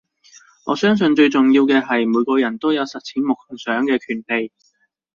[0.65, 4.51] 我相信最重要嘅係每個人都有實踐夢想嘅權利